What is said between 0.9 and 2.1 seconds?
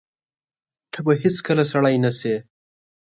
ته به هیڅکله سړی